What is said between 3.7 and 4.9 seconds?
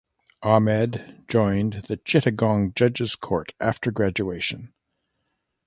graduation.